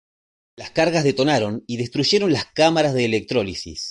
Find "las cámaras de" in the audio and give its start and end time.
2.33-3.05